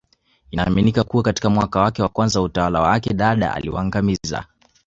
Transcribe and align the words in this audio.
Inaaminika 0.51 1.03
kuwa 1.03 1.23
katika 1.23 1.49
mwaka 1.49 1.81
wa 1.81 1.91
kwanza 2.09 2.39
wa 2.39 2.45
utawala 2.45 2.81
wake 2.81 3.13
Dada 3.13 3.53
aliwaangamiza 3.53 4.45